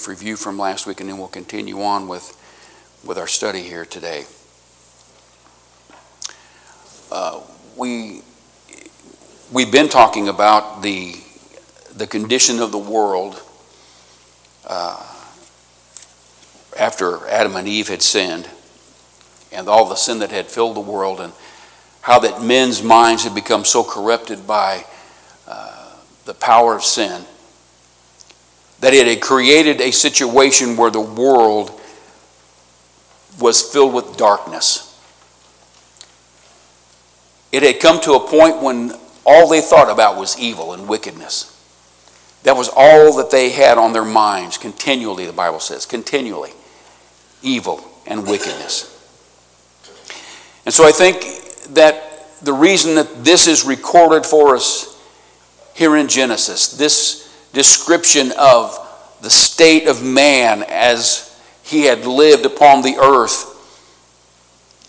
[0.00, 2.34] Brief review from last week, and then we'll continue on with,
[3.04, 4.24] with our study here today.
[7.12, 7.40] Uh,
[7.76, 8.22] we
[9.52, 11.16] we've been talking about the,
[11.94, 13.42] the condition of the world
[14.66, 15.04] uh,
[16.78, 18.48] after Adam and Eve had sinned
[19.52, 21.32] and all the sin that had filled the world and
[22.00, 24.84] how that men's minds had become so corrupted by
[25.46, 25.94] uh,
[26.24, 27.22] the power of sin
[28.80, 31.78] that it had created a situation where the world
[33.38, 34.86] was filled with darkness.
[37.52, 38.92] It had come to a point when
[39.24, 41.56] all they thought about was evil and wickedness.
[42.42, 46.52] That was all that they had on their minds continually, the Bible says, continually.
[47.42, 48.96] Evil and wickedness.
[50.64, 54.98] And so I think that the reason that this is recorded for us
[55.74, 58.76] here in Genesis, this description of
[59.22, 61.26] the state of man as
[61.62, 63.46] he had lived upon the earth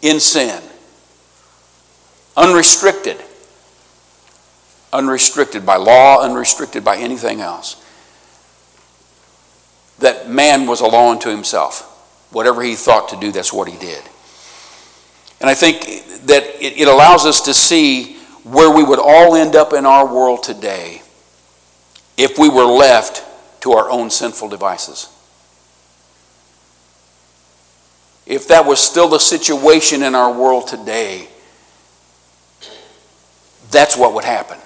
[0.02, 0.62] in sin,
[2.36, 3.18] unrestricted
[4.94, 7.78] unrestricted by law, unrestricted by anything else.
[10.00, 11.88] That man was a law unto himself.
[12.32, 14.04] Whatever he thought to do, that's what he did.
[15.40, 15.82] And I think
[16.26, 20.44] that it, allows us to see where we would all end up in our world
[20.44, 21.02] today
[22.22, 23.24] if we were left
[23.62, 25.10] to our own sinful devices.
[28.28, 31.28] If that was still the situation in our world today,
[33.72, 34.60] that's what would happen.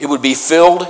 [0.00, 0.88] It would be filled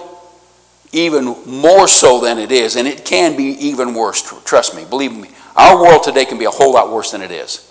[0.90, 4.22] even more so than it is, and it can be even worse.
[4.44, 5.28] Trust me, believe me.
[5.54, 7.70] Our world today can be a whole lot worse than it is.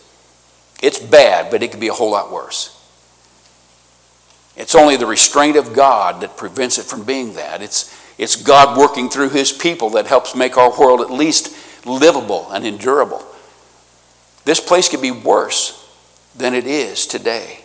[0.84, 2.77] It's bad, but it can be a whole lot worse.
[4.58, 7.62] It's only the restraint of God that prevents it from being that.
[7.62, 12.52] It's, it's God working through His people that helps make our world at least livable
[12.52, 13.24] and endurable.
[14.44, 15.88] This place could be worse
[16.36, 17.64] than it is today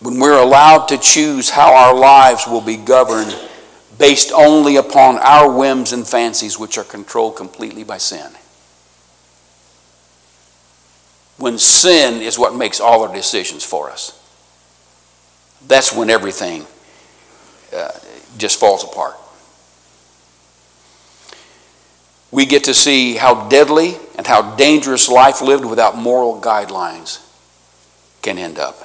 [0.00, 3.36] when we're allowed to choose how our lives will be governed
[3.98, 8.30] based only upon our whims and fancies, which are controlled completely by sin.
[11.36, 14.17] When sin is what makes all our decisions for us,
[15.66, 16.66] that's when everything
[17.74, 17.90] uh,
[18.36, 19.16] just falls apart.
[22.30, 27.24] We get to see how deadly and how dangerous life lived without moral guidelines
[28.22, 28.76] can end up.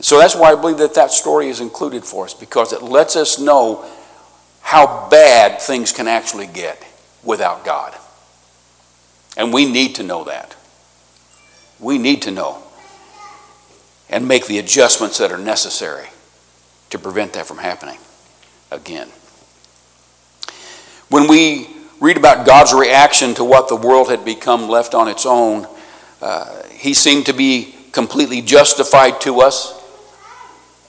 [0.00, 3.16] So that's why I believe that that story is included for us because it lets
[3.16, 3.84] us know
[4.60, 6.84] how bad things can actually get
[7.22, 7.94] without God.
[9.36, 10.54] And we need to know that.
[11.80, 12.63] We need to know
[14.08, 16.08] and make the adjustments that are necessary
[16.90, 17.98] to prevent that from happening
[18.70, 19.08] again.
[21.08, 21.68] When we
[22.00, 25.66] read about God's reaction to what the world had become left on its own,
[26.20, 29.80] uh, he seemed to be completely justified to us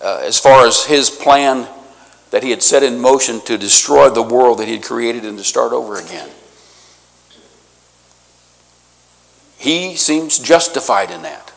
[0.02, 1.68] uh, as far as his plan
[2.32, 5.38] that he had set in motion to destroy the world that he had created and
[5.38, 6.30] to start over again.
[9.58, 11.54] He seems justified in that.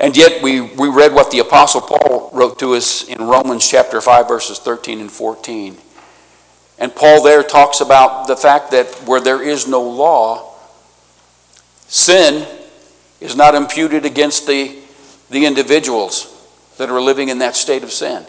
[0.00, 4.00] And yet, we, we read what the Apostle Paul wrote to us in Romans chapter
[4.00, 5.76] 5, verses 13 and 14.
[6.78, 10.54] And Paul there talks about the fact that where there is no law,
[11.88, 12.46] sin
[13.20, 14.78] is not imputed against the
[15.30, 16.34] the individuals
[16.78, 18.24] that are living in that state of sin.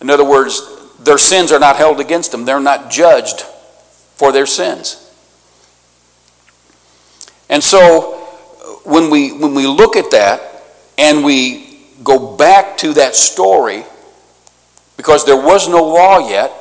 [0.00, 0.62] In other words,
[0.98, 4.98] their sins are not held against them, they're not judged for their sins.
[7.48, 8.18] And so
[8.84, 10.51] when we when we look at that
[10.98, 13.84] and we go back to that story
[14.96, 16.52] because there was no law yet,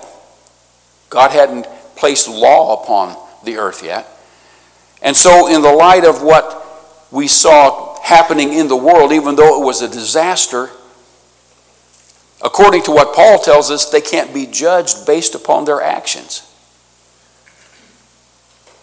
[1.10, 4.07] God hadn't placed law upon the earth yet.
[5.01, 6.57] And so in the light of what
[7.12, 10.69] we saw happening in the world, even though it was a disaster,
[12.42, 16.48] according to what Paul tells us, they can't be judged based upon their actions.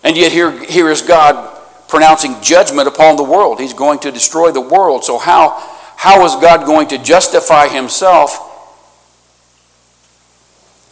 [0.04, 1.57] And yet, here, here is God
[1.88, 3.60] pronouncing judgment upon the world.
[3.60, 5.04] He's going to destroy the world.
[5.04, 5.56] So, how,
[5.96, 8.44] how is God going to justify himself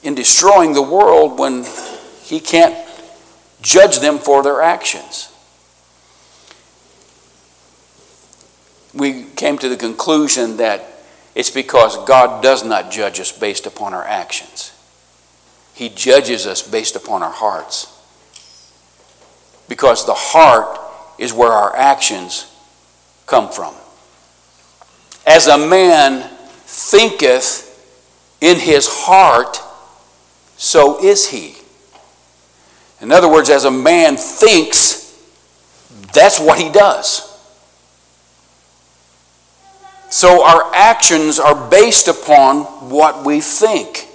[0.02, 1.64] in destroying the world when
[2.22, 2.76] he can't
[3.60, 5.32] judge them for their actions.
[8.94, 10.86] We came to the conclusion that
[11.34, 14.72] it's because God does not judge us based upon our actions.
[15.74, 17.92] He judges us based upon our hearts.
[19.68, 20.78] Because the heart
[21.18, 22.52] is where our actions
[23.26, 23.74] come from.
[25.26, 26.30] As a man
[26.64, 27.64] thinketh
[28.40, 29.58] in his heart,
[30.56, 31.54] so is he.
[33.00, 35.12] In other words, as a man thinks,
[36.14, 37.22] that's what he does.
[40.08, 44.08] So our actions are based upon what we think,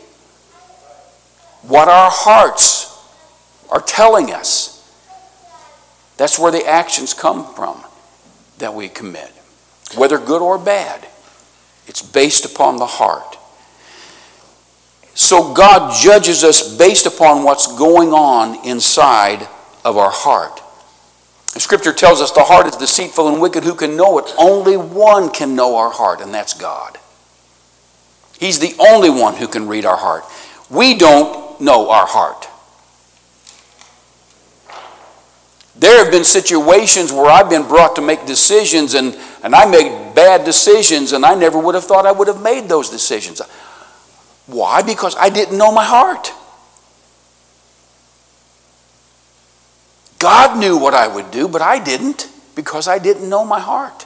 [1.62, 2.88] what our hearts
[3.70, 4.71] are telling us.
[6.22, 7.84] That's where the actions come from
[8.60, 9.32] that we commit,
[9.96, 11.08] whether good or bad.
[11.88, 13.40] It's based upon the heart.
[15.16, 19.48] So God judges us based upon what's going on inside
[19.84, 20.62] of our heart.
[21.56, 23.64] The scripture tells us the heart is deceitful and wicked.
[23.64, 24.32] Who can know it?
[24.38, 27.00] Only one can know our heart, and that's God.
[28.40, 30.24] He's the only one who can read our heart.
[30.70, 32.48] We don't know our heart.
[35.76, 40.14] There have been situations where I've been brought to make decisions and, and I made
[40.14, 43.42] bad decisions and I never would have thought I would have made those decisions.
[44.48, 44.82] Why?
[44.82, 46.34] Because I didn't know my heart.
[50.20, 54.06] God knew what I would do, but I didn't because I didn't know my heart.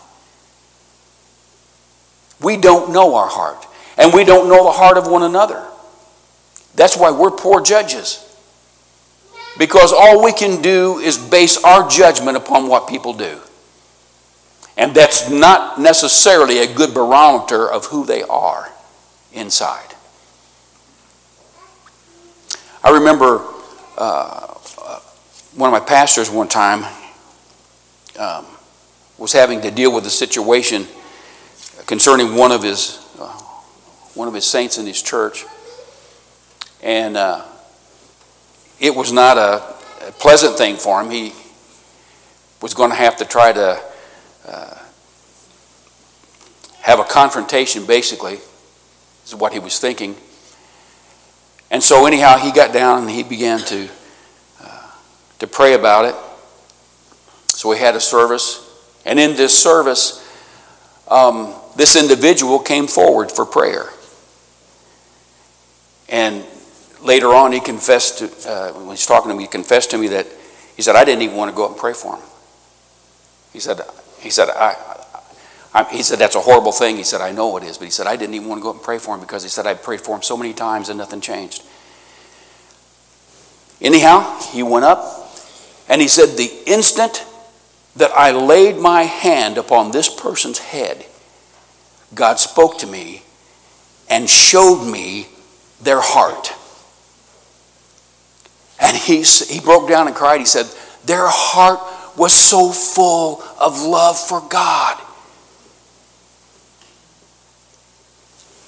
[2.41, 3.65] We don't know our heart,
[3.97, 5.65] and we don't know the heart of one another.
[6.75, 8.25] That's why we're poor judges.
[9.57, 13.39] Because all we can do is base our judgment upon what people do.
[14.77, 18.69] And that's not necessarily a good barometer of who they are
[19.31, 19.95] inside.
[22.83, 23.41] I remember
[23.97, 24.45] uh,
[25.55, 26.83] one of my pastors one time
[28.19, 28.45] um,
[29.17, 30.85] was having to deal with a situation
[31.87, 33.27] concerning one of his uh,
[34.13, 35.45] one of his saints in his church,
[36.83, 37.43] and uh,
[38.80, 39.75] it was not a,
[40.19, 41.10] pleasant thing for him.
[41.10, 41.33] He
[42.62, 43.81] was going to have to try to
[44.48, 44.77] uh,
[46.81, 48.38] have a confrontation, basically,
[49.25, 50.16] is what he was thinking.
[51.72, 53.89] And so, anyhow, he got down and he began to
[55.39, 56.16] to pray about it.
[57.48, 58.62] So we had a service.
[59.06, 60.22] And in this service,
[61.07, 63.89] um, this individual came forward for prayer.
[66.10, 66.44] And
[67.05, 70.07] later on, he confessed to, uh, when he's talking to me, he confessed to me
[70.09, 70.27] that
[70.75, 72.23] he said, I didn't even want to go up and pray for him.
[73.53, 73.79] He said,
[74.19, 74.75] he said, I,
[75.73, 76.97] I, he said, that's a horrible thing.
[76.97, 77.77] He said, I know it is.
[77.77, 79.43] But he said, I didn't even want to go up and pray for him because
[79.43, 81.63] he said, I prayed for him so many times and nothing changed.
[83.81, 85.29] Anyhow, he went up
[85.87, 87.25] and he said, The instant
[87.95, 91.05] that I laid my hand upon this person's head,
[92.13, 93.21] God spoke to me
[94.09, 95.27] and showed me
[95.81, 96.53] their heart.
[98.80, 100.39] And he, he broke down and cried.
[100.39, 100.66] He said,
[101.06, 101.80] Their heart
[102.18, 105.01] was so full of love for God.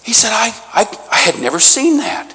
[0.03, 2.33] He said, I, I, I had never seen that.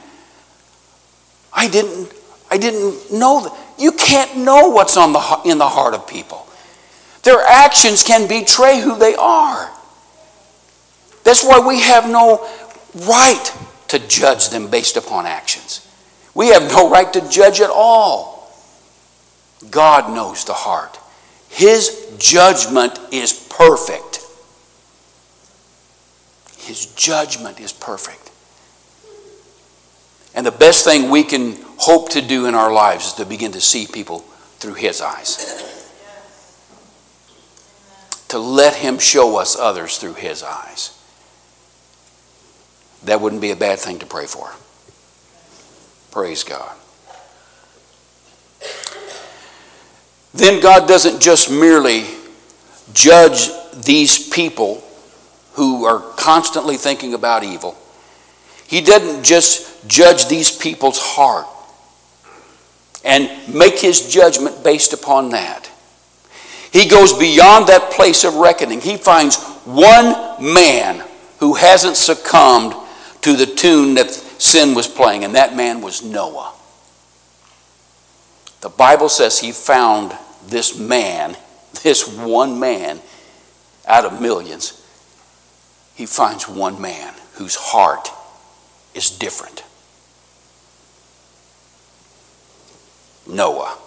[1.53, 2.13] I didn't,
[2.51, 3.59] I didn't know that.
[3.79, 6.47] You can't know what's on the, in the heart of people.
[7.23, 9.71] Their actions can betray who they are.
[11.25, 12.47] That's why we have no
[13.07, 13.53] right
[13.89, 15.87] to judge them based upon actions.
[16.35, 18.51] We have no right to judge at all.
[19.71, 20.99] God knows the heart.
[21.49, 24.21] His judgment is perfect.
[26.59, 28.31] His judgment is perfect.
[30.35, 33.53] And the best thing we can hope to do in our lives is to begin
[33.53, 34.21] to see people
[34.59, 35.69] through His eyes.
[38.29, 40.99] To let Him show us others through His eyes.
[43.05, 44.53] That wouldn't be a bad thing to pray for.
[46.13, 46.77] Praise God.
[50.35, 52.05] Then God doesn't just merely
[52.93, 53.49] judge
[53.85, 54.85] these people
[55.55, 57.77] who are constantly thinking about evil.
[58.67, 61.47] He doesn't just judge these people's heart
[63.05, 65.71] and make his judgment based upon that.
[66.73, 68.81] He goes beyond that place of reckoning.
[68.81, 70.15] He finds one
[70.55, 71.05] man
[71.39, 72.75] who hasn't succumbed
[73.23, 74.11] to the tune that
[74.53, 76.53] sin was playing, and that man was Noah.
[78.61, 80.13] The Bible says he found
[80.47, 81.37] this man,
[81.83, 83.01] this one man,
[83.87, 84.79] out of millions.
[85.95, 88.11] He finds one man whose heart
[88.95, 89.65] is different.
[93.27, 93.79] Noah.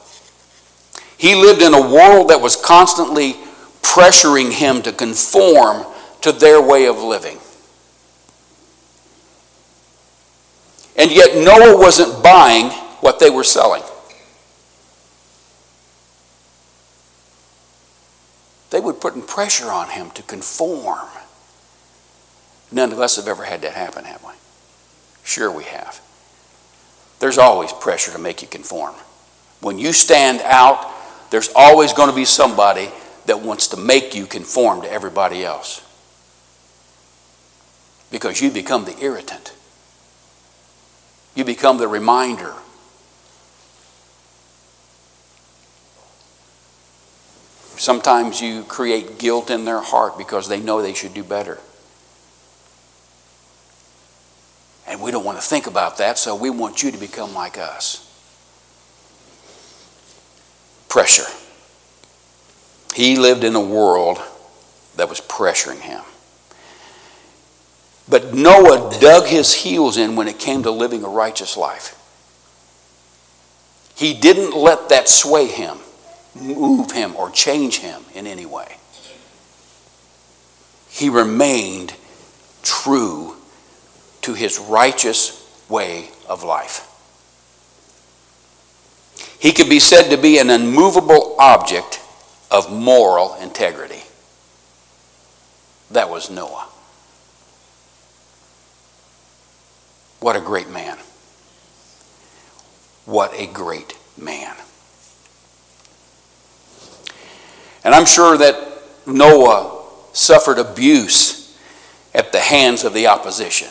[1.18, 3.34] He lived in a world that was constantly
[3.82, 5.86] pressuring him to conform
[6.22, 7.38] to their way of living.
[10.98, 12.70] And yet, Noah wasn't buying
[13.02, 13.84] what they were selling.
[18.70, 21.08] They were putting pressure on him to conform.
[22.72, 24.34] None of us have ever had that happen, have we?
[25.24, 26.02] Sure, we have.
[27.20, 28.96] There's always pressure to make you conform.
[29.62, 30.92] When you stand out,
[31.30, 32.90] there's always going to be somebody
[33.26, 35.82] that wants to make you conform to everybody else.
[38.12, 39.54] Because you become the irritant.
[41.36, 42.54] You become the reminder.
[47.78, 51.60] Sometimes you create guilt in their heart because they know they should do better.
[54.88, 57.58] And we don't want to think about that, so we want you to become like
[57.58, 58.02] us.
[60.88, 61.26] Pressure.
[62.96, 64.20] He lived in a world
[64.96, 66.02] that was pressuring him.
[68.08, 72.00] But Noah dug his heels in when it came to living a righteous life.
[73.96, 75.78] He didn't let that sway him,
[76.40, 78.78] move him, or change him in any way.
[80.90, 81.96] He remained
[82.62, 83.36] true
[84.22, 86.92] to his righteous way of life.
[89.40, 92.02] He could be said to be an unmovable object
[92.52, 94.04] of moral integrity.
[95.92, 96.68] That was Noah.
[100.26, 100.98] What a great man.
[103.06, 104.56] What a great man.
[107.84, 108.58] And I'm sure that
[109.06, 111.56] Noah suffered abuse
[112.16, 113.68] at the hands of the opposition.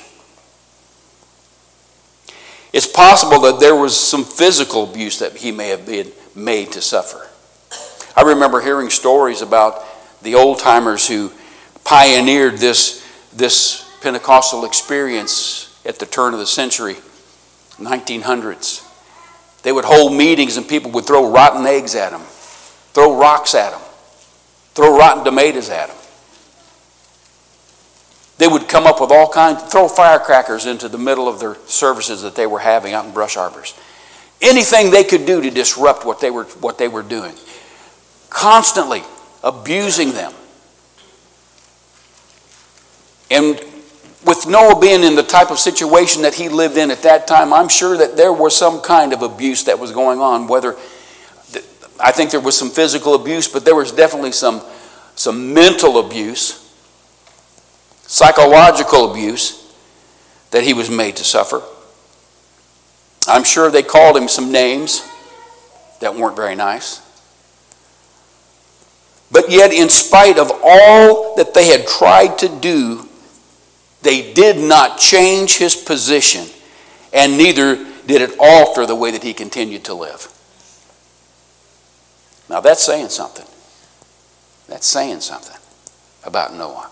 [2.72, 6.80] It's possible that there was some physical abuse that he may have been made to
[6.80, 7.30] suffer.
[8.16, 9.82] I remember hearing stories about
[10.22, 11.32] the old timers who
[11.82, 16.96] pioneered this, this Pentecostal experience at the turn of the century,
[17.78, 18.90] 1900s.
[19.62, 22.20] They would hold meetings and people would throw rotten eggs at them,
[22.92, 23.80] throw rocks at them,
[24.74, 25.96] throw rotten tomatoes at them.
[28.36, 32.22] They would come up with all kinds, throw firecrackers into the middle of their services
[32.22, 33.74] that they were having out in brush arbors.
[34.42, 37.34] Anything they could do to disrupt what they were, what they were doing.
[38.28, 39.02] Constantly
[39.42, 40.32] abusing them.
[43.30, 43.60] And
[44.24, 47.52] with Noah being in the type of situation that he lived in at that time,
[47.52, 50.46] I'm sure that there was some kind of abuse that was going on.
[50.46, 50.76] Whether
[52.00, 54.62] I think there was some physical abuse, but there was definitely some,
[55.14, 56.60] some mental abuse,
[58.02, 59.72] psychological abuse
[60.50, 61.62] that he was made to suffer.
[63.26, 65.02] I'm sure they called him some names
[66.00, 67.00] that weren't very nice.
[69.30, 73.08] But yet, in spite of all that they had tried to do
[74.04, 76.46] they did not change his position,
[77.12, 80.28] and neither did it alter the way that he continued to live.
[82.48, 83.46] Now that's saying something.
[84.68, 85.56] That's saying something
[86.24, 86.90] about Noah.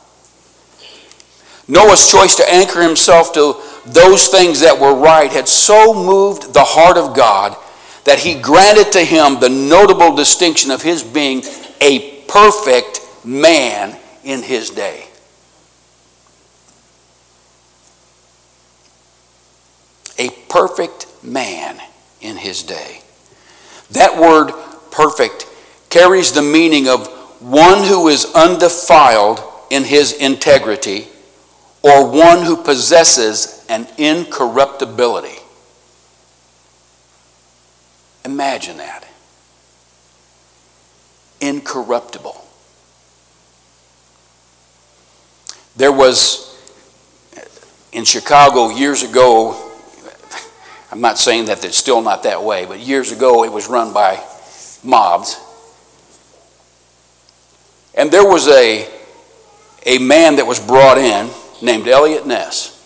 [1.69, 3.55] Noah's choice to anchor himself to
[3.87, 7.57] those things that were right had so moved the heart of God
[8.05, 11.43] that he granted to him the notable distinction of his being
[11.81, 15.07] a perfect man in his day.
[20.19, 21.81] A perfect man
[22.21, 23.01] in his day.
[23.91, 24.53] That word
[24.91, 25.47] perfect
[25.91, 27.09] carries the meaning of
[27.41, 29.41] one who is undefiled
[29.71, 31.09] in his integrity
[31.83, 35.39] or one who possesses an incorruptibility.
[38.25, 39.07] Imagine that.
[41.41, 42.47] Incorruptible.
[45.77, 46.49] There was
[47.93, 49.62] in Chicago years ago
[50.93, 53.95] I'm not saying that it's still not that way, but years ago it was run
[53.95, 54.23] by
[54.85, 55.41] mobs.
[57.95, 58.87] And there was a,
[59.87, 61.31] a man that was brought in
[61.63, 62.79] named Eliot Ness.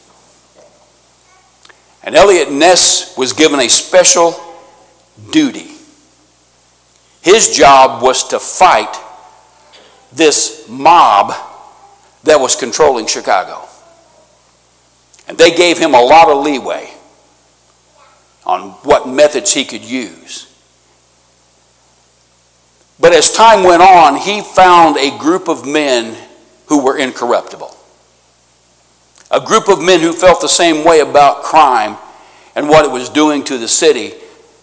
[2.04, 4.36] And Eliot Ness was given a special
[5.32, 5.72] duty.
[7.22, 8.96] His job was to fight
[10.12, 11.32] this mob
[12.22, 13.68] that was controlling Chicago.
[15.26, 16.92] And they gave him a lot of leeway
[18.46, 20.46] on what methods he could use.
[22.98, 26.16] But as time went on, he found a group of men
[26.66, 27.76] who were incorruptible.
[29.30, 31.96] A group of men who felt the same way about crime
[32.54, 34.14] and what it was doing to the city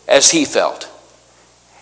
[0.08, 0.90] as he felt.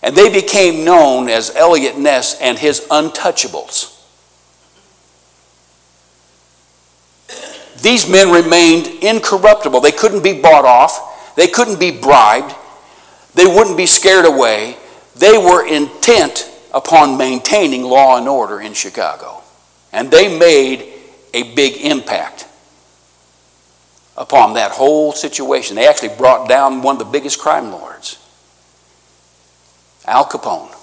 [0.04, 4.00] And they became known as Eliot Ness and his untouchables.
[7.82, 9.80] These men remained incorruptible.
[9.80, 12.56] They couldn't be bought off, they couldn't be bribed,
[13.34, 14.78] they wouldn't be scared away.
[15.16, 19.42] They were intent upon maintaining law and order in Chicago.
[19.92, 20.94] And they made
[21.34, 22.48] a big impact
[24.18, 25.76] upon that whole situation.
[25.76, 28.18] They actually brought down one of the biggest crime lords,
[30.06, 30.76] Al Capone.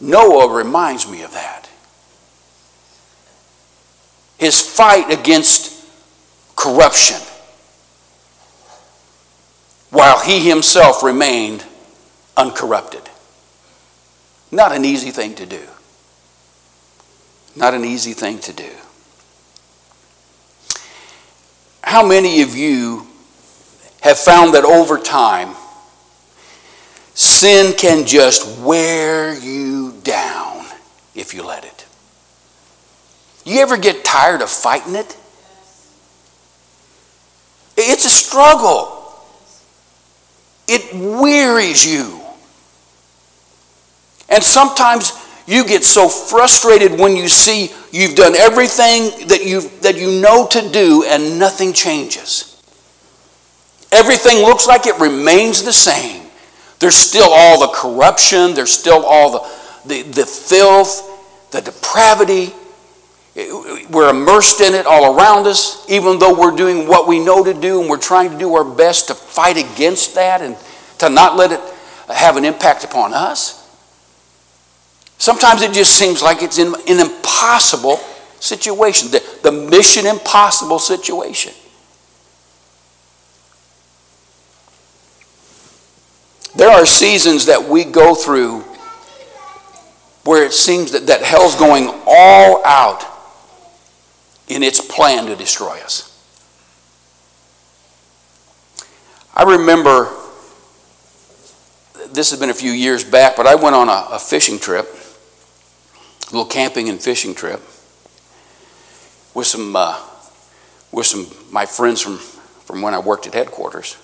[0.00, 1.68] Noah reminds me of that.
[4.38, 5.75] His fight against
[6.56, 7.20] corruption
[9.90, 11.64] while he himself remained
[12.36, 13.02] uncorrupted.
[14.50, 15.62] Not an easy thing to do.
[17.54, 18.70] Not an easy thing to do.
[21.82, 23.06] How many of you
[24.00, 25.54] have found that over time,
[27.14, 30.66] sin can just wear you down
[31.14, 31.86] if you let it?
[33.44, 35.16] You ever get tired of fighting it?
[37.86, 38.92] It's a struggle.
[40.66, 42.20] It wearies you.
[44.28, 45.12] And sometimes
[45.46, 50.48] you get so frustrated when you see you've done everything that you that you know
[50.48, 52.60] to do and nothing changes.
[53.92, 56.26] Everything looks like it remains the same.
[56.80, 59.30] There's still all the corruption, there's still all
[59.86, 62.52] the, the, the filth, the depravity.
[63.36, 67.52] We're immersed in it all around us, even though we're doing what we know to
[67.52, 70.56] do and we're trying to do our best to fight against that and
[70.98, 71.60] to not let it
[72.08, 73.62] have an impact upon us.
[75.18, 77.98] Sometimes it just seems like it's in an impossible
[78.40, 81.52] situation, the, the mission impossible situation.
[86.54, 88.60] There are seasons that we go through
[90.24, 93.15] where it seems that, that hell's going all out
[94.48, 96.12] in its plan to destroy us.
[99.34, 100.08] I remember,
[102.12, 104.88] this has been a few years back, but I went on a, a fishing trip
[106.28, 107.60] a little camping and fishing trip
[109.34, 110.00] with some uh,
[110.90, 113.96] with some my friends from from when I worked at headquarters,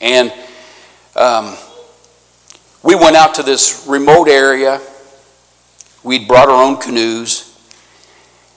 [0.00, 0.32] and
[1.14, 1.56] um,
[2.82, 4.80] we went out to this remote area.
[6.02, 7.45] We'd brought our own canoes,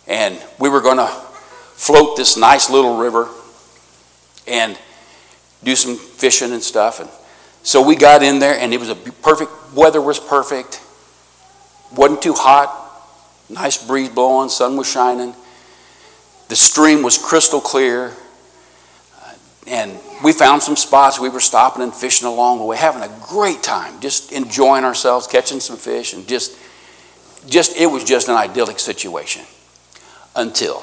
[0.10, 3.30] and we were going to float this nice little river
[4.48, 4.78] and
[5.64, 7.00] do some fishing and stuff.
[7.00, 7.10] And
[7.64, 10.82] so we got in there, and it was a perfect weather was perfect.
[11.96, 12.80] wasn't too hot,
[13.50, 15.34] Nice breeze blowing, sun was shining.
[16.50, 18.14] The stream was crystal clear.
[19.20, 19.34] Uh,
[19.66, 21.20] and we found some spots.
[21.20, 25.26] We were stopping and fishing along the way, having a great time, just enjoying ourselves,
[25.26, 26.58] catching some fish, and just,
[27.48, 29.44] just it was just an idyllic situation.
[30.40, 30.82] Until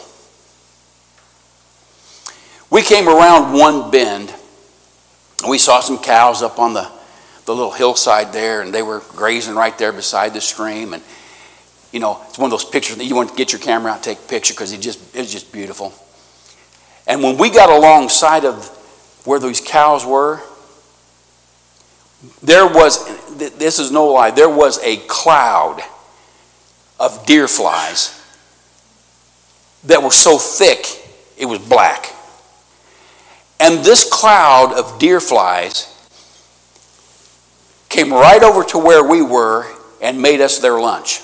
[2.71, 4.35] we came around one bend,
[5.41, 6.91] and we saw some cows up on the,
[7.47, 10.93] the little hillside there, and they were grazing right there beside the stream.
[10.93, 11.03] And
[11.91, 13.95] you know, it's one of those pictures that you want to get your camera out
[13.95, 15.95] and take a picture because it just it's just beautiful.
[17.07, 18.67] And when we got alongside of
[19.25, 20.43] where those cows were,
[22.43, 23.07] there was
[23.39, 25.81] this is no lie, there was a cloud
[27.01, 28.16] of deer flies
[29.87, 30.87] that were so thick
[31.37, 32.13] it was black.
[33.61, 35.93] And this cloud of deer flies
[37.89, 39.67] came right over to where we were
[40.03, 41.23] and made us their lunch.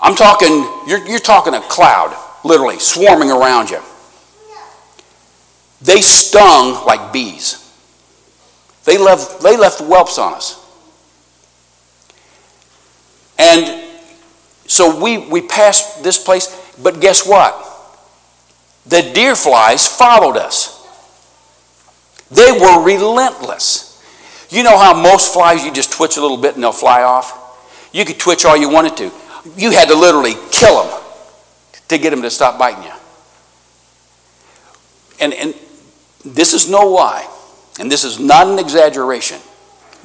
[0.00, 0.48] I'm talking,
[0.86, 3.80] you're, you're talking a cloud, literally, swarming around you.
[5.82, 7.56] They stung like bees.
[8.84, 10.56] They left, they left whelps on us.
[13.38, 13.89] And
[14.70, 17.66] so we, we passed this place, but guess what?
[18.86, 20.76] The deer flies followed us.
[22.30, 23.88] They were relentless.
[24.50, 27.36] You know how most flies you just twitch a little bit and they'll fly off?
[27.92, 29.12] You could twitch all you wanted to
[29.56, 31.00] you had to literally kill them
[31.88, 32.92] to get them to stop biting you.
[35.20, 35.54] And, and
[36.24, 37.28] this is no lie,
[37.78, 39.38] and this is not an exaggeration.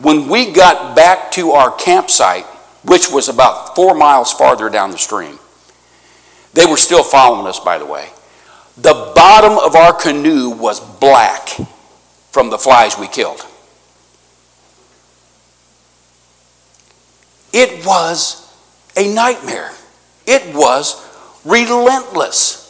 [0.02, 2.46] When we got back to our campsite,
[2.86, 5.40] which was about four miles farther down the stream,
[6.54, 8.10] they were still following us, by the way.
[8.78, 11.50] The bottom of our canoe was black
[12.32, 13.46] from the flies we killed.
[17.54, 18.54] It was
[18.98, 19.72] a nightmare.
[20.26, 21.02] It was
[21.46, 22.66] relentless.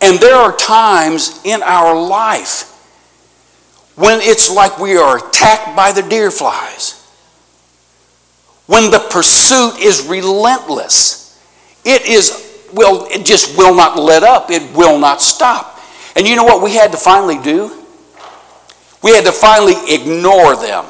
[0.00, 2.66] And there are times in our life
[3.96, 6.99] when it's like we are attacked by the deer flies.
[8.70, 11.36] When the pursuit is relentless.
[11.84, 14.48] It is, well, it just will not let up.
[14.48, 15.80] It will not stop.
[16.14, 17.84] And you know what we had to finally do?
[19.02, 20.84] We had to finally ignore them.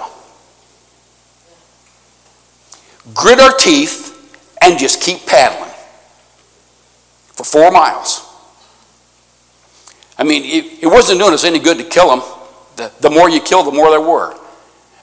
[3.14, 5.72] Grit our teeth and just keep paddling
[7.32, 8.30] for four miles.
[10.18, 12.20] I mean, it, it wasn't doing us any good to kill them.
[12.76, 14.38] The, the more you kill, the more there were.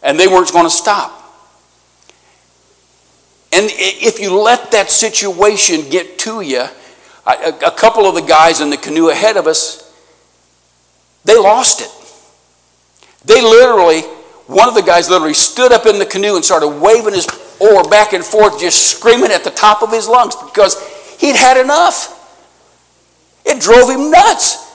[0.04, 1.17] And they weren't going to stop.
[3.52, 6.66] And if you let that situation get to you,
[7.26, 9.84] a, couple of the guys in the canoe ahead of us,
[11.26, 11.92] they lost it.
[13.26, 14.02] They literally,
[14.48, 17.28] one of the guys literally stood up in the canoe and started waving his
[17.60, 20.76] oar back and forth, just screaming at the top of his lungs because
[21.20, 22.14] he'd had enough.
[23.46, 24.66] It drove him nuts.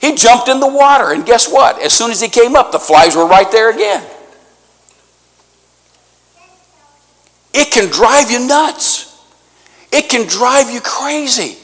[0.00, 1.80] He jumped in the water, and guess what?
[1.80, 4.04] As soon as he came up, the flies were right there again.
[7.54, 9.20] It can drive you nuts.
[9.92, 11.58] It can drive you crazy.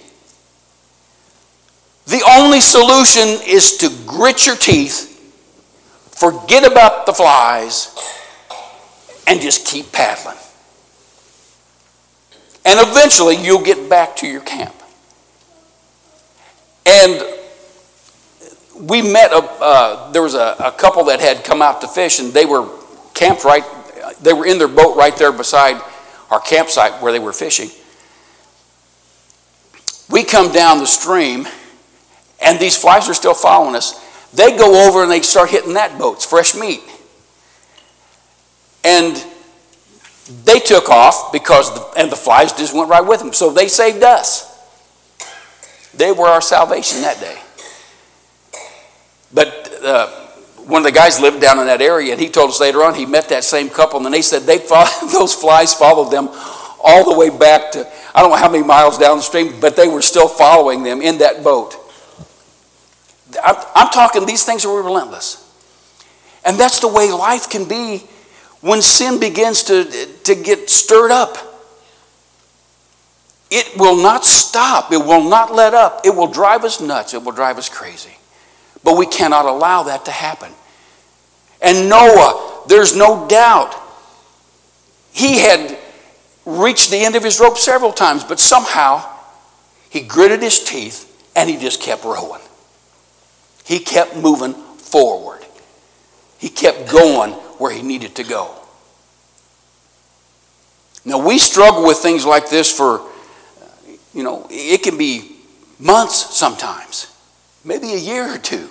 [2.06, 5.14] The only solution is to grit your teeth,
[6.10, 7.94] forget about the flies,
[9.26, 10.38] and just keep paddling.
[12.64, 14.74] And eventually you'll get back to your camp.
[16.86, 17.22] And
[18.80, 22.20] we met, a, uh, there was a, a couple that had come out to fish,
[22.20, 22.68] and they were
[23.12, 23.64] camped right,
[24.22, 25.80] they were in their boat right there beside
[26.30, 27.70] our campsite where they were fishing.
[30.10, 31.46] We come down the stream,
[32.40, 34.04] and these flies are still following us.
[34.32, 36.16] They go over and they start hitting that boat.
[36.16, 36.80] It's fresh meat.
[38.84, 39.22] And
[40.44, 43.32] they took off because, the, and the flies just went right with them.
[43.32, 44.46] So they saved us.
[45.94, 47.38] They were our salvation that day.
[49.32, 50.17] But uh,
[50.68, 52.94] one of the guys lived down in that area, and he told us later on
[52.94, 56.28] he met that same couple, and they said they followed, those flies followed them
[56.84, 60.02] all the way back to I don't know how many miles downstream, but they were
[60.02, 61.74] still following them in that boat.
[63.42, 65.42] I'm, I'm talking these things are relentless,
[66.44, 68.04] and that's the way life can be
[68.60, 69.84] when sin begins to,
[70.24, 71.38] to get stirred up.
[73.50, 74.92] It will not stop.
[74.92, 76.02] It will not let up.
[76.04, 77.14] It will drive us nuts.
[77.14, 78.17] It will drive us crazy.
[78.88, 80.50] But we cannot allow that to happen.
[81.60, 83.74] And Noah, there's no doubt,
[85.12, 85.76] he had
[86.46, 89.06] reached the end of his rope several times, but somehow
[89.90, 91.04] he gritted his teeth
[91.36, 92.40] and he just kept rowing.
[93.66, 95.44] He kept moving forward.
[96.38, 98.54] He kept going where he needed to go.
[101.04, 103.02] Now, we struggle with things like this for,
[104.14, 105.36] you know, it can be
[105.78, 107.14] months sometimes,
[107.66, 108.70] maybe a year or two,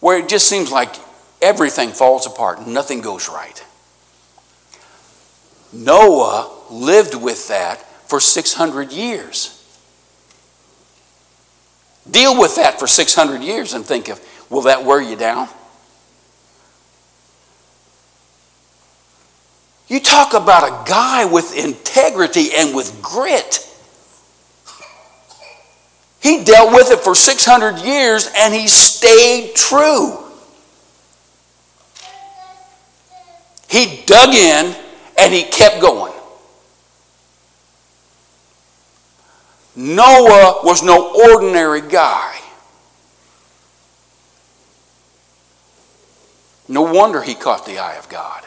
[0.00, 0.94] where it just seems like
[1.40, 3.64] everything falls apart, nothing goes right.
[5.72, 9.56] Noah lived with that for 600 years.
[12.10, 15.48] Deal with that for 600 years and think of, will that wear you down?
[19.86, 23.66] You talk about a guy with integrity and with grit.
[26.20, 30.18] He dealt with it for 600 years and he stayed true.
[33.68, 34.76] He dug in
[35.18, 36.12] and he kept going.
[39.76, 42.36] Noah was no ordinary guy.
[46.68, 48.44] No wonder he caught the eye of God.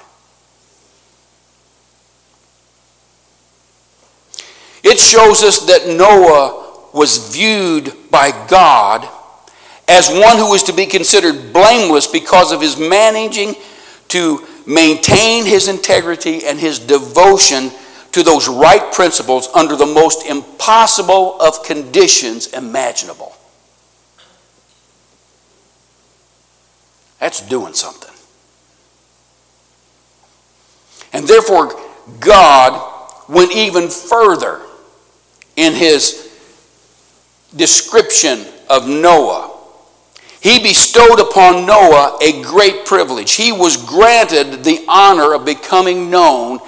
[4.83, 6.62] It shows us that Noah
[6.93, 9.09] was viewed by God
[9.87, 13.55] as one who was to be considered blameless because of his managing
[14.09, 17.71] to maintain his integrity and his devotion
[18.11, 23.35] to those right principles under the most impossible of conditions imaginable.
[27.19, 28.13] That's doing something.
[31.11, 31.79] And therefore,
[32.19, 32.91] God
[33.29, 34.61] went even further
[35.55, 36.22] in his
[37.55, 39.51] description of Noah.
[40.41, 43.33] He bestowed upon Noah a great privilege.
[43.33, 46.59] He was granted the honor of becoming known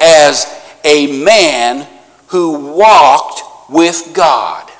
[0.00, 0.46] as
[0.84, 1.86] a man
[2.28, 4.70] who walked with God.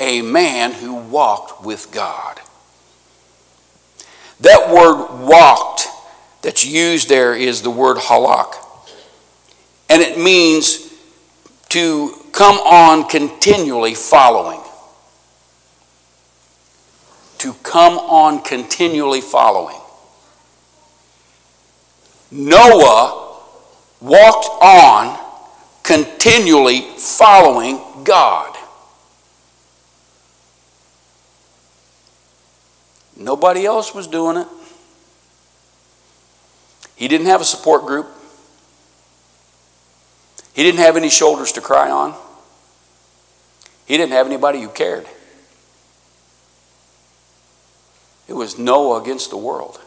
[0.00, 2.40] A man who walked with God.
[4.40, 5.88] That word walked
[6.42, 8.54] that's used there is the word halak
[9.88, 10.87] and it means
[11.70, 14.60] to come on continually following.
[17.38, 19.78] To come on continually following.
[22.30, 23.40] Noah
[24.00, 25.18] walked on
[25.82, 28.56] continually following God.
[33.16, 34.46] Nobody else was doing it.
[36.94, 38.06] He didn't have a support group.
[40.54, 42.14] He didn't have any shoulders to cry on.
[43.86, 45.06] He didn't have anybody who cared.
[48.28, 49.80] It was Noah against the world.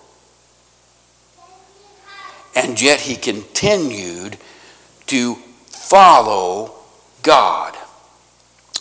[2.56, 4.38] And yet he continued
[5.08, 5.36] to
[5.68, 6.74] follow
[7.22, 7.78] God.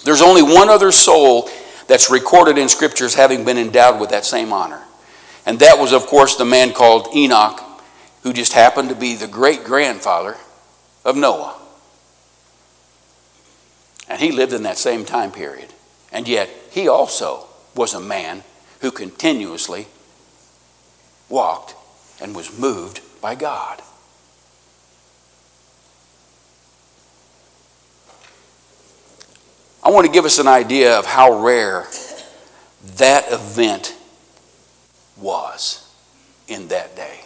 [0.05, 1.51] There's only one other soul
[1.87, 4.83] that's recorded in scriptures having been endowed with that same honor.
[5.45, 7.61] And that was, of course, the man called Enoch,
[8.23, 10.37] who just happened to be the great grandfather
[11.05, 11.60] of Noah.
[14.11, 15.73] And he lived in that same time period.
[16.13, 17.47] And yet, he also
[17.77, 18.43] was a man
[18.81, 19.87] who continuously
[21.29, 21.77] walked
[22.21, 23.81] and was moved by God.
[29.83, 31.87] I want to give us an idea of how rare
[32.97, 33.97] that event
[35.17, 35.89] was
[36.49, 37.21] in that day.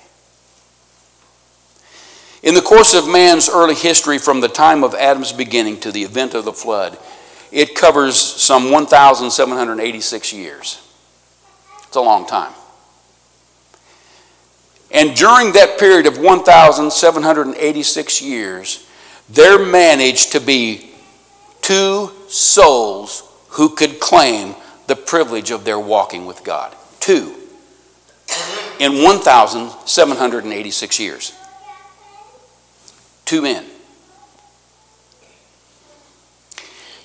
[2.44, 6.02] In the course of man's early history, from the time of Adam's beginning to the
[6.02, 6.98] event of the flood,
[7.50, 10.86] it covers some 1,786 years.
[11.86, 12.52] It's a long time.
[14.90, 18.86] And during that period of 1,786 years,
[19.30, 20.90] there managed to be
[21.62, 24.54] two souls who could claim
[24.86, 26.76] the privilege of their walking with God.
[27.00, 27.36] Two.
[28.78, 31.32] In 1,786 years.
[33.24, 33.64] Two men.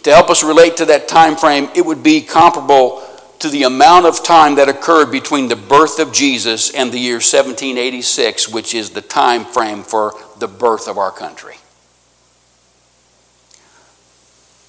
[0.04, 3.04] To help us relate to that time frame, it would be comparable
[3.40, 7.16] to the amount of time that occurred between the birth of Jesus and the year
[7.16, 11.56] 1786, which is the time frame for the birth of our country.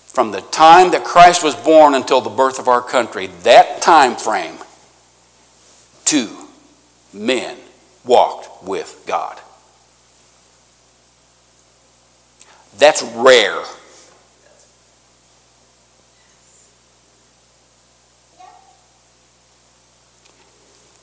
[0.07, 4.17] From the time that Christ was born until the birth of our country, that time
[4.17, 4.57] frame,
[6.05, 6.29] two
[7.13, 7.57] men
[8.05, 9.41] walked with God.
[12.81, 13.63] That's rare.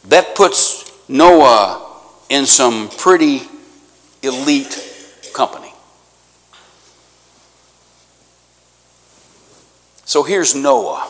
[0.05, 1.85] That puts Noah
[2.29, 3.43] in some pretty
[4.23, 4.83] elite
[5.35, 5.71] company.
[10.05, 11.07] So here's Noah,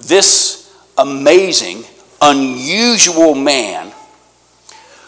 [0.00, 1.84] this amazing,
[2.20, 3.92] unusual man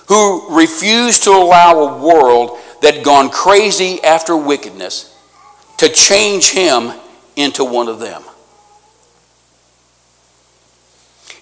[0.06, 5.12] who refused to allow a world that gone crazy after wickedness
[5.78, 6.92] to change him
[7.36, 8.22] into one of them.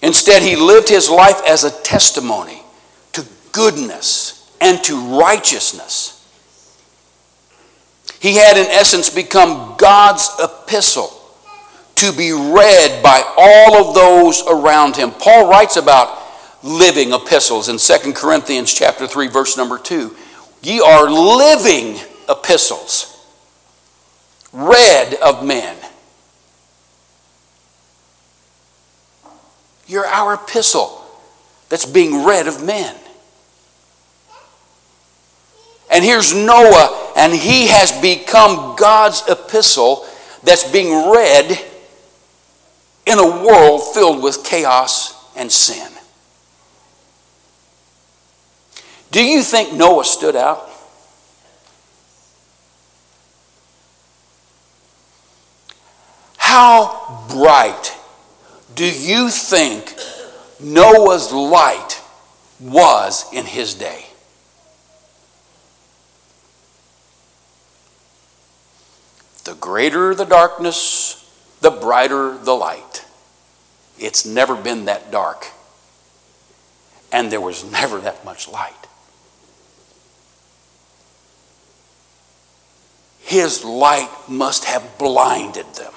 [0.01, 2.61] Instead, he lived his life as a testimony
[3.13, 6.11] to goodness and to righteousness.
[8.19, 11.11] He had, in essence, become God's epistle
[11.95, 15.11] to be read by all of those around him.
[15.11, 16.21] Paul writes about
[16.61, 20.15] living epistles in 2 Corinthians chapter 3 verse number 2.
[20.65, 23.11] Ye are living epistles
[24.51, 25.77] read of men
[29.87, 31.03] You're our epistle
[31.69, 32.95] that's being read of men.
[35.91, 40.05] And here's Noah, and he has become God's epistle
[40.43, 41.63] that's being read
[43.05, 45.94] in a world filled with chaos and sin.
[49.15, 50.69] Do you think Noah stood out?
[56.35, 57.95] How bright
[58.75, 59.95] do you think
[60.59, 62.01] Noah's light
[62.59, 64.07] was in his day?
[69.45, 71.25] The greater the darkness,
[71.61, 73.05] the brighter the light.
[73.97, 75.47] It's never been that dark,
[77.13, 78.73] and there was never that much light.
[83.25, 85.91] His light must have blinded them.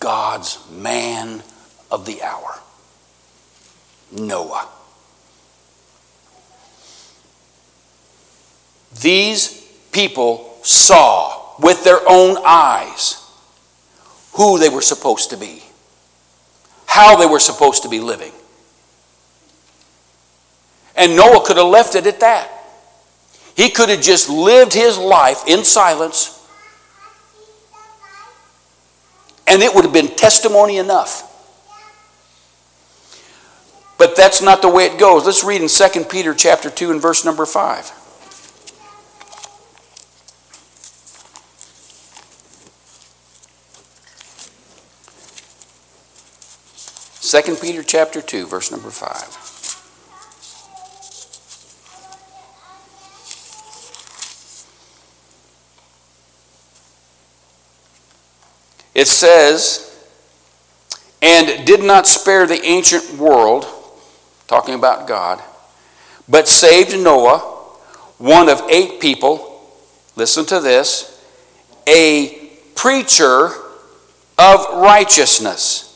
[0.00, 1.44] God's man
[1.92, 2.58] of the hour,
[4.10, 4.68] Noah.
[9.00, 13.24] These people saw with their own eyes
[14.32, 15.62] who they were supposed to be,
[16.86, 18.32] how they were supposed to be living.
[20.96, 22.50] And Noah could have left it at that.
[23.56, 26.40] He could have just lived his life in silence,
[29.46, 31.30] and it would have been testimony enough.
[33.96, 35.24] But that's not the way it goes.
[35.24, 37.92] Let's read in 2 Peter chapter 2 and verse number 5.
[47.20, 49.53] Second Peter chapter 2, verse number 5.
[58.94, 59.90] It says,
[61.20, 63.66] and did not spare the ancient world,
[64.46, 65.42] talking about God,
[66.28, 67.38] but saved Noah,
[68.18, 69.50] one of eight people.
[70.16, 71.10] Listen to this
[71.86, 73.50] a preacher
[74.38, 75.90] of righteousness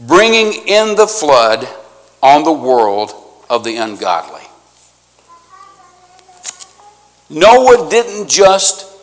[0.00, 1.68] bringing in the flood
[2.22, 3.12] on the world
[3.48, 4.42] of the ungodly.
[7.30, 8.93] Noah didn't just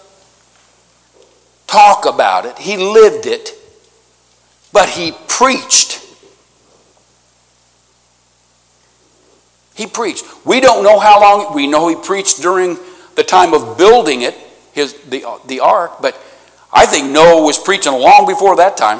[1.71, 3.53] talk about it, he lived it,
[4.73, 6.05] but he preached.
[9.73, 10.25] He preached.
[10.45, 12.77] We don't know how long, we know he preached during
[13.15, 14.35] the time of building it,
[14.73, 16.21] his, the, the ark, but
[16.73, 18.99] I think Noah was preaching long before that time.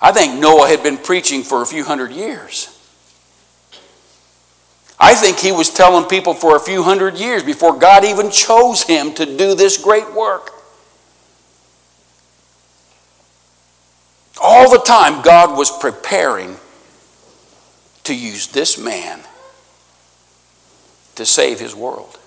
[0.00, 2.71] I think Noah had been preaching for a few hundred years.
[5.04, 8.84] I think he was telling people for a few hundred years before God even chose
[8.84, 10.52] him to do this great work.
[14.40, 16.56] All the time, God was preparing
[18.04, 19.22] to use this man
[21.16, 22.20] to save his world.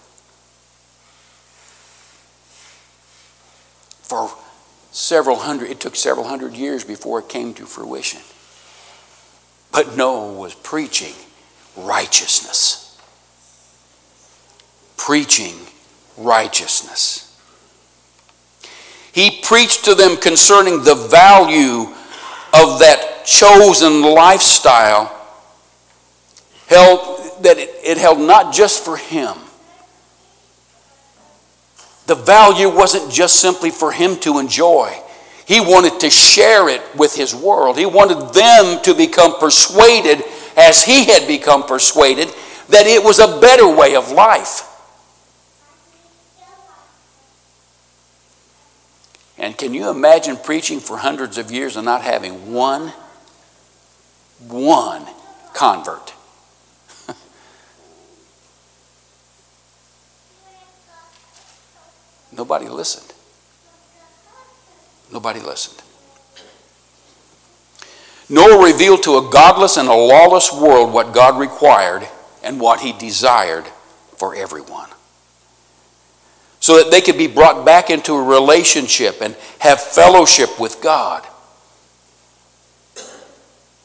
[4.01, 4.35] For
[4.91, 8.21] several hundred, it took several hundred years before it came to fruition.
[9.71, 11.15] But Noah was preaching
[11.77, 12.99] righteousness.
[14.97, 15.55] Preaching
[16.17, 17.21] righteousness.
[19.11, 21.83] He preached to them concerning the value
[22.53, 25.11] of that chosen lifestyle
[26.67, 29.35] held that it, it held not just for him
[32.07, 34.95] the value wasn't just simply for him to enjoy.
[35.47, 37.77] He wanted to share it with his world.
[37.77, 40.23] He wanted them to become persuaded,
[40.55, 42.29] as he had become persuaded,
[42.69, 44.71] that it was a better way of life.
[49.37, 52.93] And can you imagine preaching for hundreds of years and not having one,
[54.47, 55.05] one
[55.53, 56.13] convert?
[62.31, 63.13] Nobody listened.
[65.11, 65.84] Nobody listened.
[68.29, 72.07] Noah revealed to a godless and a lawless world what God required
[72.43, 73.65] and what he desired
[74.17, 74.89] for everyone.
[76.59, 81.23] So that they could be brought back into a relationship and have fellowship with God.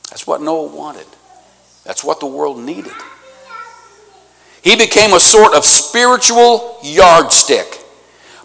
[0.09, 1.07] That's what Noah wanted.
[1.85, 2.93] That's what the world needed.
[4.63, 7.79] He became a sort of spiritual yardstick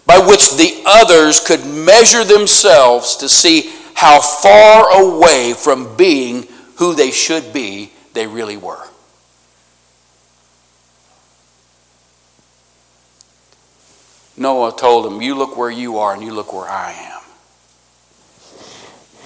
[0.06, 6.94] by which the others could measure themselves to see how far away from being who
[6.94, 8.84] they should be they really were.
[14.36, 17.22] Noah told them, You look where you are and you look where I am.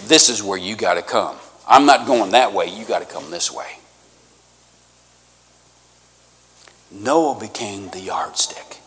[0.06, 1.36] This is where you got to come.
[1.68, 3.78] I'm not going that way, you got to come this way.
[6.92, 8.78] Noah became the yardstick.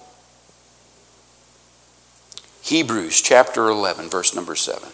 [2.61, 4.87] Hebrews chapter 11, verse number 7.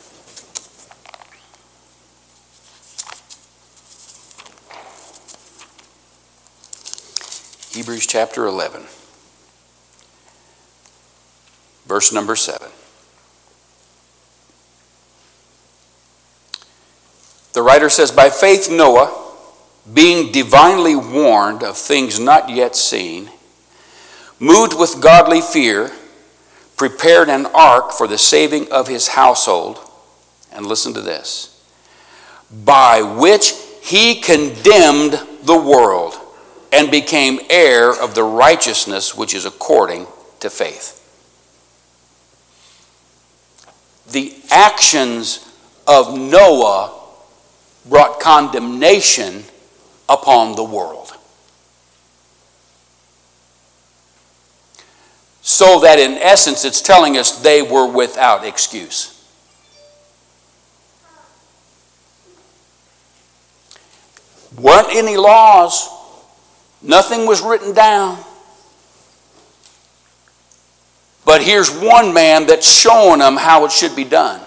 [7.79, 8.81] Hebrews chapter 11,
[11.85, 12.67] verse number 7.
[17.53, 19.17] The writer says, By faith, Noah,
[19.93, 23.29] being divinely warned of things not yet seen,
[24.41, 25.93] moved with godly fear,
[26.75, 29.79] prepared an ark for the saving of his household.
[30.51, 31.63] And listen to this
[32.51, 36.18] by which he condemned the world
[36.71, 40.07] and became heir of the righteousness which is according
[40.39, 40.95] to faith.
[44.11, 45.47] The actions
[45.87, 46.95] of Noah
[47.87, 49.43] brought condemnation
[50.07, 51.13] upon the world.
[55.41, 59.19] So that in essence, it's telling us they were without excuse.
[64.59, 65.89] weren't any laws,
[66.81, 68.17] nothing was written down.
[71.25, 74.41] But here's one man that's showing them how it should be done.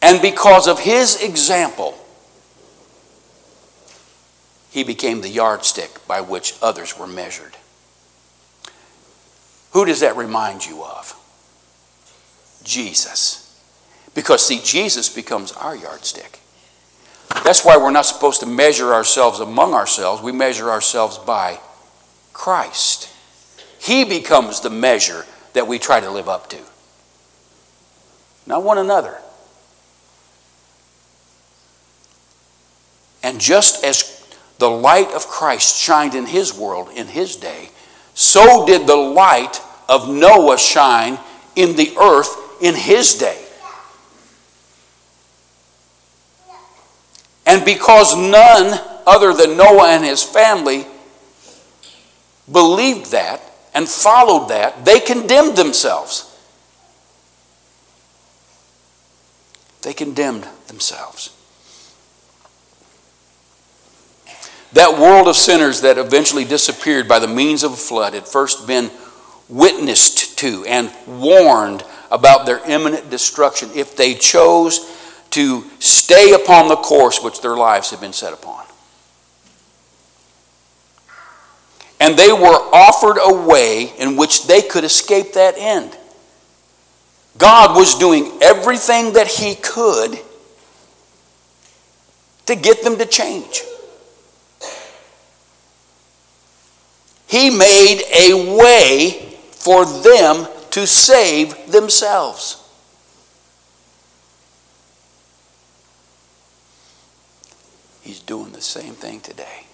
[0.00, 1.98] And because of his example,
[4.70, 7.56] he became the yardstick by which others were measured.
[9.72, 11.14] Who does that remind you of?
[12.64, 13.60] Jesus.
[14.14, 16.40] Because, see, Jesus becomes our yardstick.
[17.42, 20.22] That's why we're not supposed to measure ourselves among ourselves.
[20.22, 21.58] We measure ourselves by
[22.32, 23.10] Christ.
[23.80, 26.58] He becomes the measure that we try to live up to,
[28.46, 29.18] not one another.
[33.22, 34.26] And just as
[34.58, 37.70] the light of Christ shined in his world in his day,
[38.14, 41.18] so did the light of Noah shine
[41.56, 43.43] in the earth in his day.
[47.46, 50.86] And because none other than Noah and his family
[52.50, 53.40] believed that
[53.74, 56.30] and followed that, they condemned themselves.
[59.82, 61.30] They condemned themselves.
[64.72, 68.66] That world of sinners that eventually disappeared by the means of a flood had first
[68.66, 68.90] been
[69.48, 74.93] witnessed to and warned about their imminent destruction if they chose
[75.34, 78.64] to stay upon the course which their lives had been set upon.
[81.98, 85.96] And they were offered a way in which they could escape that end.
[87.36, 90.20] God was doing everything that He could
[92.46, 93.62] to get them to change.
[97.26, 102.63] He made a way for them to save themselves.
[108.04, 109.64] He's doing the same thing today.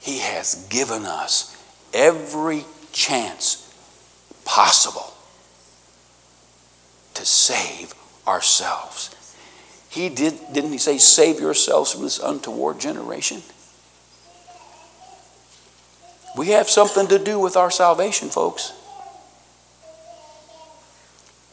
[0.00, 1.60] He has given us
[1.92, 3.64] every chance
[4.44, 5.12] possible
[7.14, 7.92] to save
[8.24, 9.12] ourselves.
[9.90, 13.42] He did, didn't he say, save yourselves from this untoward generation?
[16.36, 18.72] We have something to do with our salvation, folks.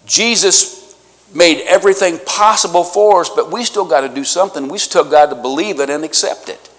[0.06, 0.85] Jesus
[1.34, 4.68] made everything possible for us, but we still got to do something.
[4.68, 6.70] We still got to believe it and accept it.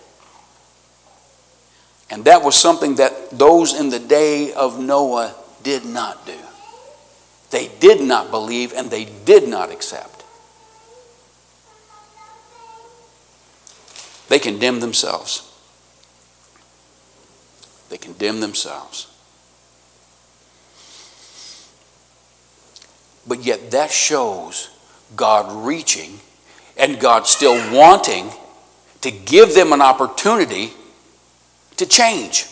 [2.10, 6.38] And that was something that those in the day of Noah did not do.
[7.50, 10.24] They did not believe and they did not accept.
[14.28, 15.52] They condemned themselves.
[17.88, 19.06] They condemn themselves.
[23.26, 24.70] But yet that shows
[25.14, 26.20] God reaching
[26.76, 28.30] and God still wanting
[29.00, 30.72] to give them an opportunity
[31.76, 32.46] to change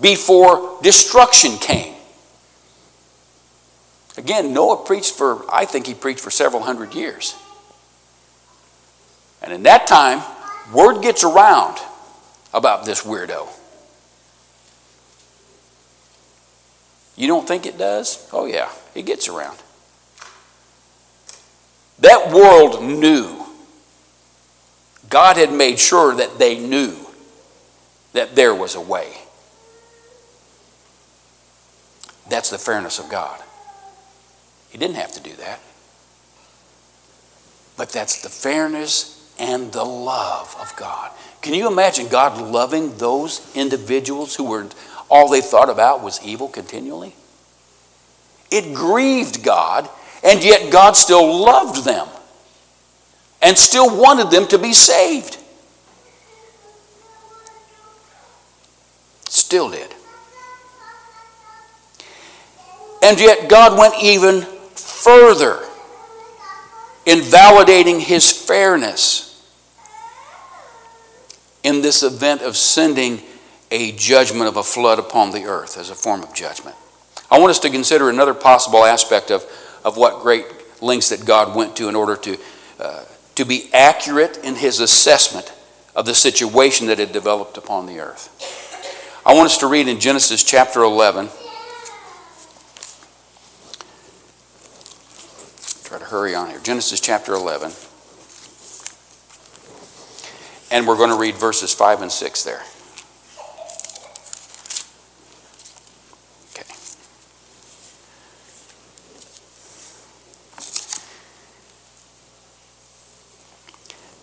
[0.00, 1.94] before destruction came.
[4.16, 7.36] Again, Noah preached for, I think he preached for several hundred years.
[9.42, 10.22] And in that time,
[10.72, 11.78] word gets around
[12.54, 13.48] about this weirdo.
[17.16, 18.28] You don't think it does?
[18.32, 19.58] Oh, yeah, it gets around.
[21.98, 23.44] That world knew.
[25.08, 26.94] God had made sure that they knew
[28.12, 29.14] that there was a way.
[32.28, 33.40] That's the fairness of God.
[34.68, 35.60] He didn't have to do that.
[37.76, 41.12] But that's the fairness and the love of God.
[41.40, 44.66] Can you imagine God loving those individuals who were
[45.08, 47.14] all they thought about was evil continually?
[48.50, 49.88] It grieved God,
[50.22, 52.06] and yet God still loved them
[53.42, 55.38] and still wanted them to be saved.
[59.28, 59.94] Still did.
[63.02, 64.42] And yet God went even
[64.74, 65.60] further
[67.04, 69.22] in validating his fairness
[71.62, 73.22] in this event of sending
[73.70, 76.76] a judgment of a flood upon the earth as a form of judgment.
[77.30, 79.44] I want us to consider another possible aspect of,
[79.84, 80.46] of what great
[80.80, 82.38] lengths that God went to in order to,
[82.78, 83.04] uh,
[83.34, 85.52] to be accurate in his assessment
[85.94, 88.32] of the situation that had developed upon the earth.
[89.24, 91.28] I want us to read in Genesis chapter 11.
[95.82, 96.60] Try to hurry on here.
[96.60, 97.72] Genesis chapter 11.
[100.70, 102.62] And we're going to read verses 5 and 6 there.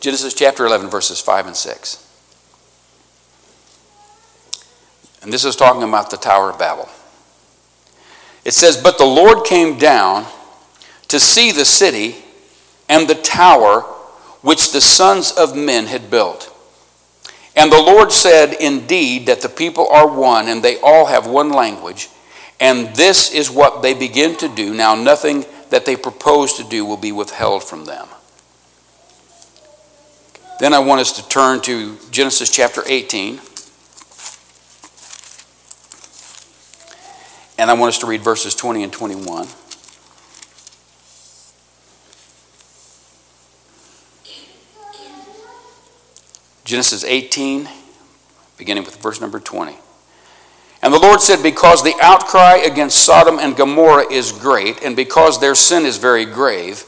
[0.04, 2.10] Genesis chapter 11, verses 5 and 6.
[5.22, 6.90] And this is talking about the Tower of Babel.
[8.44, 10.26] It says, But the Lord came down
[11.08, 12.18] to see the city
[12.90, 13.84] and the tower
[14.42, 16.54] which the sons of men had built.
[17.56, 21.52] And the Lord said, Indeed, that the people are one, and they all have one
[21.52, 22.10] language,
[22.60, 24.74] and this is what they begin to do.
[24.74, 28.10] Now, nothing that they propose to do will be withheld from them.
[30.64, 33.38] Then I want us to turn to Genesis chapter 18.
[37.58, 39.46] And I want us to read verses 20 and 21.
[46.64, 47.68] Genesis 18,
[48.58, 49.76] beginning with verse number 20.
[50.82, 55.42] And the Lord said, Because the outcry against Sodom and Gomorrah is great, and because
[55.42, 56.86] their sin is very grave,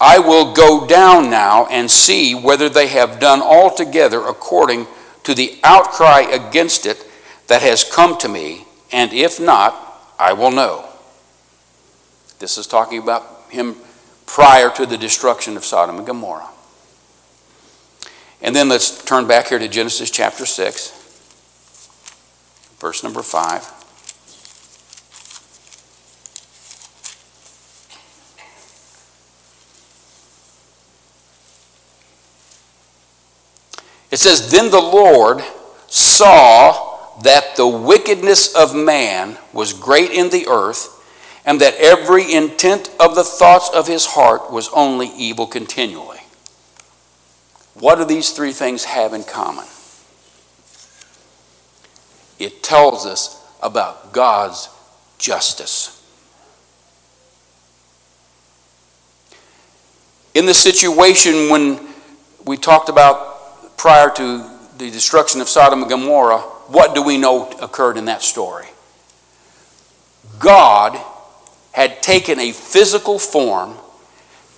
[0.00, 4.86] I will go down now and see whether they have done altogether according
[5.24, 7.06] to the outcry against it
[7.48, 9.74] that has come to me, and if not,
[10.18, 10.88] I will know.
[12.38, 13.76] This is talking about him
[14.26, 16.50] prior to the destruction of Sodom and Gomorrah.
[18.42, 20.90] And then let's turn back here to Genesis chapter 6,
[22.78, 23.85] verse number 5.
[34.16, 35.42] It says, Then the Lord
[35.88, 40.88] saw that the wickedness of man was great in the earth,
[41.44, 46.20] and that every intent of the thoughts of his heart was only evil continually.
[47.74, 49.66] What do these three things have in common?
[52.38, 54.70] It tells us about God's
[55.18, 55.92] justice.
[60.34, 61.86] In the situation when
[62.46, 63.25] we talked about
[63.76, 68.22] prior to the destruction of Sodom and Gomorrah, what do we know occurred in that
[68.22, 68.66] story?
[70.38, 71.00] God
[71.72, 73.76] had taken a physical form,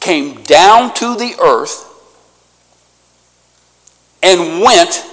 [0.01, 1.85] came down to the earth,
[4.23, 5.05] and went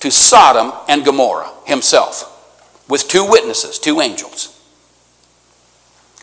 [0.00, 2.28] to Sodom and Gomorrah himself
[2.88, 4.58] with two witnesses, two angels.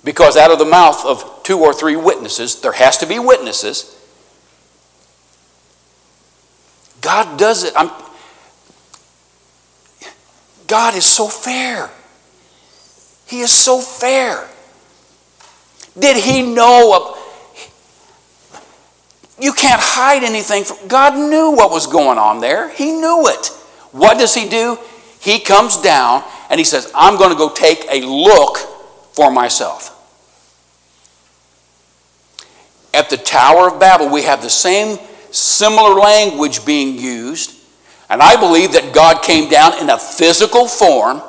[0.04, 3.99] Because out of the mouth of two or three witnesses, there has to be witnesses.
[7.02, 7.74] God does it.
[7.76, 7.90] I'm,
[10.68, 11.90] God is so fair.
[13.28, 14.48] He is so fair.
[15.98, 17.20] Did he know of,
[19.40, 22.70] you can't hide anything from God knew what was going on there.
[22.70, 23.48] He knew it.
[23.92, 24.78] What does he do?
[25.20, 28.58] He comes down and he says, I'm going to go take a look
[29.14, 29.96] for myself.
[32.94, 34.98] At the Tower of Babel, we have the same
[35.32, 37.56] similar language being used.
[38.10, 41.22] And I believe that God came down in a physical form,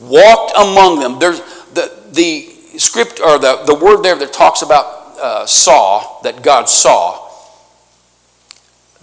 [0.00, 1.18] walked among them.
[1.18, 1.40] There's
[1.72, 6.68] the, the script or the, the word there that talks about uh, saw, that God
[6.68, 7.30] saw,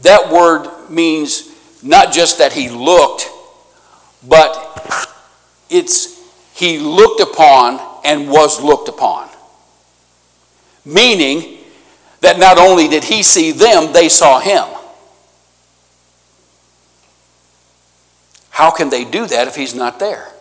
[0.01, 1.49] that word means
[1.83, 3.29] not just that he looked,
[4.27, 4.67] but
[5.69, 6.19] it's
[6.53, 9.29] he looked upon and was looked upon.
[10.85, 11.59] Meaning
[12.21, 14.63] that not only did he see them, they saw him.
[18.51, 20.31] How can they do that if he's not there?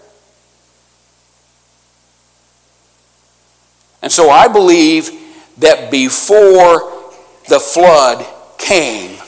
[4.03, 5.11] And so I believe
[5.59, 7.13] that before
[7.49, 8.25] the flood
[8.59, 9.19] came,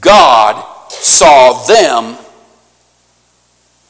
[0.00, 2.16] God saw them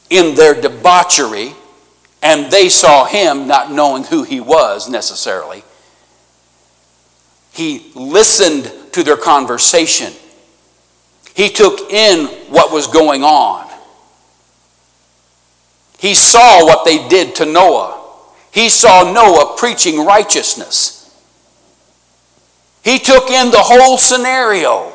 [0.09, 1.53] in their debauchery,
[2.21, 5.63] and they saw him not knowing who he was necessarily.
[7.59, 10.13] He listened to their conversation.
[11.35, 13.69] He took in what was going on.
[15.97, 18.01] He saw what they did to Noah.
[18.53, 21.13] He saw Noah preaching righteousness.
[22.81, 24.93] He took in the whole scenario.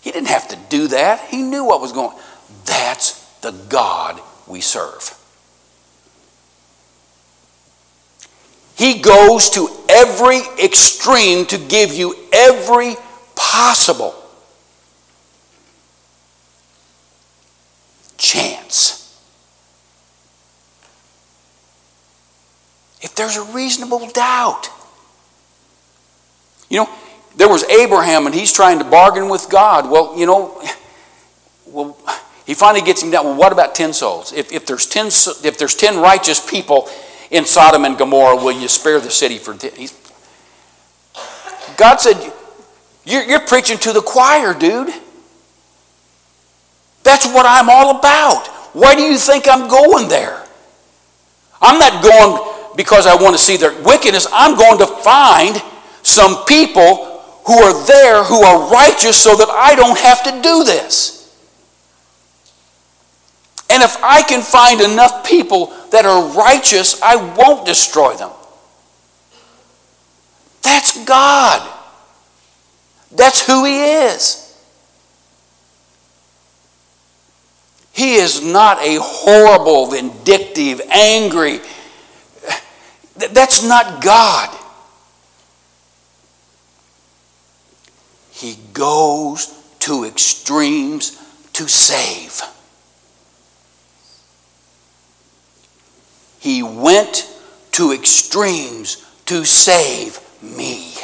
[0.00, 1.28] He didn't have to do that.
[1.28, 2.20] He knew what was going on.
[2.64, 5.19] That's the God we serve.
[8.80, 12.94] He goes to every extreme to give you every
[13.36, 14.14] possible
[18.16, 19.20] chance.
[23.02, 24.70] If there's a reasonable doubt,
[26.70, 26.88] you know,
[27.36, 29.90] there was Abraham and he's trying to bargain with God.
[29.90, 30.58] Well, you know,
[31.66, 31.98] well,
[32.46, 33.26] he finally gets him down.
[33.26, 34.32] Well, what about 10 souls?
[34.32, 35.08] If, if, there's 10,
[35.44, 36.88] if there's 10 righteous people
[37.30, 39.72] in Sodom and Gomorrah, will you spare the city for 10?
[39.76, 39.92] He's,
[41.76, 42.32] God said,
[43.04, 44.92] You're, you're preaching to the choir, dude.
[47.02, 48.46] That's what I'm all about.
[48.72, 50.44] Why do you think I'm going there?
[51.60, 54.26] I'm not going because I want to see their wickedness.
[54.32, 55.60] I'm going to find
[56.02, 57.06] some people
[57.46, 61.19] who are there who are righteous so that I don't have to do this.
[63.70, 68.32] And if I can find enough people that are righteous, I won't destroy them.
[70.62, 71.78] That's God.
[73.12, 74.58] That's who He is.
[77.92, 81.60] He is not a horrible, vindictive, angry.
[83.14, 84.56] That's not God.
[88.32, 91.16] He goes to extremes
[91.52, 92.42] to save.
[96.40, 97.30] He went
[97.72, 100.94] to extremes to save me.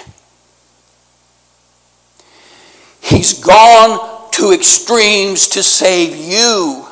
[3.02, 6.86] He's gone to extremes to save you.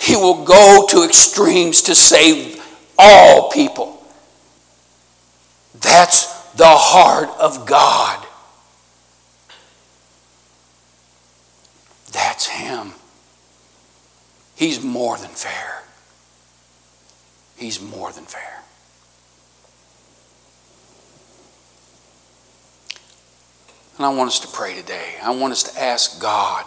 [0.00, 2.64] He will go to extremes to save
[2.96, 4.06] all people.
[5.80, 8.24] That's the heart of God.
[12.12, 12.92] That's Him.
[14.64, 15.82] He's more than fair.
[17.58, 18.62] He's more than fair.
[23.98, 25.16] And I want us to pray today.
[25.22, 26.64] I want us to ask God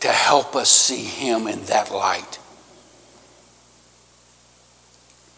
[0.00, 2.38] to help us see Him in that light.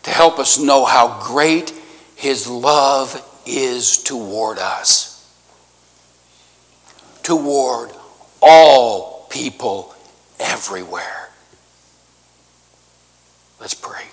[0.04, 1.74] To help us know how great
[2.14, 5.36] His love is toward us.
[7.24, 7.90] Toward
[8.40, 9.96] all people
[10.38, 11.25] everywhere.
[13.66, 14.04] Let's pray.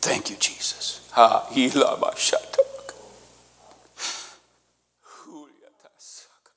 [0.00, 1.06] Thank you, Jesus.
[1.12, 1.46] Ha,